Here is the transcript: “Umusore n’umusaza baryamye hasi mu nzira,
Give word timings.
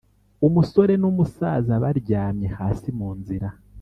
“Umusore 0.47 0.93
n’umusaza 1.01 1.73
baryamye 1.83 2.47
hasi 2.57 2.89
mu 2.97 3.09
nzira, 3.19 3.47